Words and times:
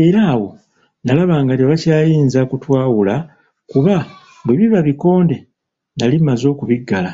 Era 0.00 0.20
awo 0.32 0.48
nalaba 1.04 1.36
nga 1.44 1.54
tebakyayinza 1.58 2.40
kutwawula 2.50 3.14
kuba 3.70 3.94
bwe 4.44 4.54
biba 4.58 4.78
bikondo, 4.88 5.36
nali 5.96 6.16
mmaze 6.20 6.46
okubiggala. 6.52 7.10